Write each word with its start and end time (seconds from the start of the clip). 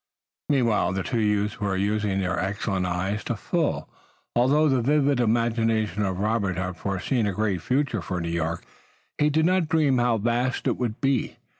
Meanwhile 0.49 0.93
the 0.93 1.03
two 1.03 1.19
youths 1.19 1.59
were 1.59 1.75
using 1.77 2.19
their 2.19 2.39
excellent 2.39 2.87
eyes 2.87 3.23
to 3.25 3.33
the 3.33 3.37
full. 3.37 3.87
Although 4.35 4.67
the 4.67 4.81
vivid 4.81 5.19
imagination 5.19 6.01
of 6.01 6.17
Robert 6.17 6.57
had 6.57 6.75
foreseen 6.77 7.27
a 7.27 7.33
great 7.33 7.61
future 7.61 8.01
for 8.01 8.19
New 8.19 8.29
York 8.29 8.65
he 9.19 9.29
did 9.29 9.45
not 9.45 9.69
dream 9.69 9.99
how 9.99 10.17
vast 10.17 10.65
it 10.65 10.77
would 10.77 11.01
be. 11.01 11.37